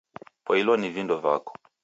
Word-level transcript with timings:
Poilwa 0.45 0.75
ni 0.77 0.89
vindo 0.95 1.15
vako. 1.25 1.53